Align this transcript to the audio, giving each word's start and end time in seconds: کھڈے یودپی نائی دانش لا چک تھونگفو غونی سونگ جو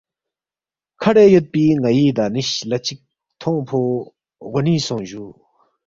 کھڈے 1.01 1.25
یودپی 1.33 1.63
نائی 1.81 2.05
دانش 2.17 2.49
لا 2.69 2.77
چک 2.85 2.99
تھونگفو 3.39 3.81
غونی 4.51 4.77
سونگ 4.85 5.05
جو 5.09 5.25